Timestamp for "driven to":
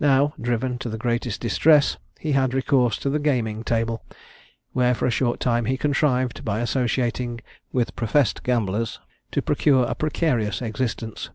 0.38-0.90